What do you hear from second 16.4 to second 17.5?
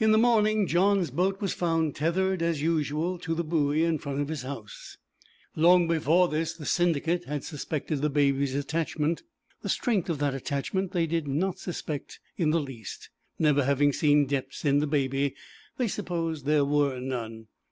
there were none.